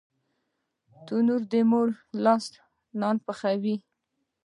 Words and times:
تنور 1.05 1.41
د 1.51 1.53
مور 1.69 1.87
لاس 2.23 2.45
نان 2.99 3.15
پخوي 3.25 3.75